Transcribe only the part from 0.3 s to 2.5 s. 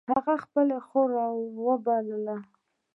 خپله خور را و بلله